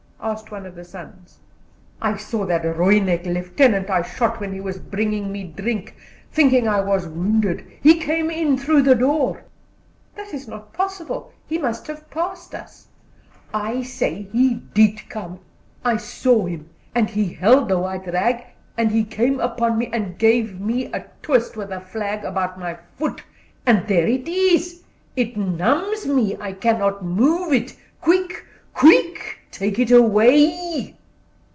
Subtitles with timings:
[0.23, 1.39] asked one of the sons.
[1.99, 5.95] "I saw that Rooinek lieutenant I shot when he was bringing me drink,
[6.31, 7.65] thinking I was wounded.
[7.81, 9.43] He came in through the door"
[10.15, 12.85] "That is not possible he must have passed us."
[13.51, 15.39] "I say he did come.
[15.83, 18.43] I saw him, and he held the white rag,
[18.77, 22.77] and he came upon me and gave me a twist with the flag about my
[22.95, 23.23] foot,
[23.65, 24.83] and there it is
[25.15, 26.37] it numbs me.
[26.39, 27.75] I cannot move it.
[28.01, 28.45] Quick,
[28.75, 30.95] quick, take it away."